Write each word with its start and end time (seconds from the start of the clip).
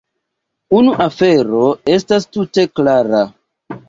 Unu 0.77 0.93
afero 1.05 1.59
estas 1.97 2.25
tute 2.39 2.65
klara. 2.81 3.21